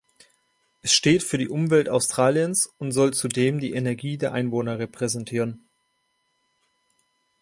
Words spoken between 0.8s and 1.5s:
Es steht für die